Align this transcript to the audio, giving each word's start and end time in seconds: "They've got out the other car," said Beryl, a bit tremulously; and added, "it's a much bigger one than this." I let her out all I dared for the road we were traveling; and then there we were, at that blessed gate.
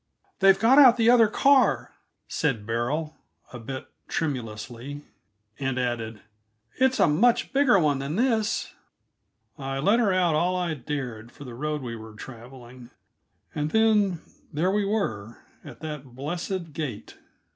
"They've 0.39 0.57
got 0.59 0.79
out 0.79 0.97
the 0.97 1.11
other 1.11 1.27
car," 1.27 1.93
said 2.27 2.65
Beryl, 2.65 3.17
a 3.53 3.59
bit 3.59 3.87
tremulously; 4.07 5.03
and 5.59 5.77
added, 5.77 6.21
"it's 6.79 6.99
a 6.99 7.07
much 7.07 7.53
bigger 7.53 7.77
one 7.77 7.99
than 7.99 8.15
this." 8.15 8.73
I 9.59 9.77
let 9.77 9.99
her 9.99 10.11
out 10.11 10.33
all 10.33 10.55
I 10.55 10.73
dared 10.73 11.31
for 11.31 11.43
the 11.43 11.53
road 11.53 11.83
we 11.83 11.95
were 11.95 12.15
traveling; 12.15 12.89
and 13.53 13.69
then 13.69 14.21
there 14.51 14.71
we 14.71 14.85
were, 14.85 15.37
at 15.63 15.81
that 15.81 16.03
blessed 16.15 16.73
gate. 16.73 17.17